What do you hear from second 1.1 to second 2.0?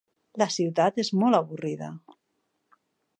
molt avorrida.